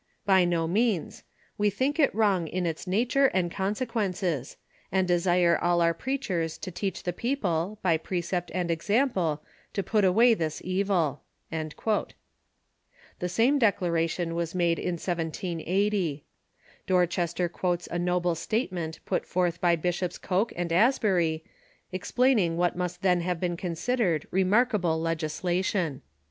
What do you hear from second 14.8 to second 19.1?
1780. Dorchester quotes a noble statement